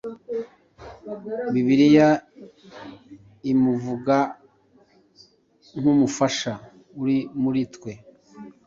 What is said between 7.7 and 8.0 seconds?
twe